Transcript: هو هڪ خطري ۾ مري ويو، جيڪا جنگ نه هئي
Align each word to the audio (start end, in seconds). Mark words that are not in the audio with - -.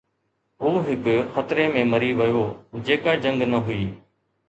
هو 0.65 0.71
هڪ 0.87 1.05
خطري 1.35 1.67
۾ 1.77 1.85
مري 1.93 2.11
ويو، 2.25 2.43
جيڪا 2.91 3.17
جنگ 3.27 3.51
نه 3.55 3.65
هئي 3.71 3.83